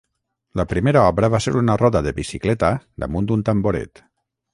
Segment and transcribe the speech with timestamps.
[0.59, 2.71] La primera obra va ser una roda de bicicleta
[3.05, 4.03] damunt un tamboret.